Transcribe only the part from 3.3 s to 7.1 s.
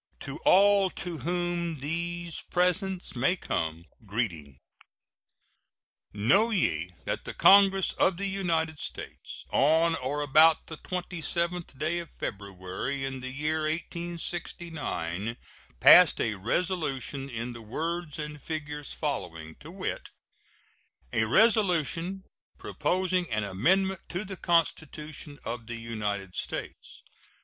come, greeting: Know ye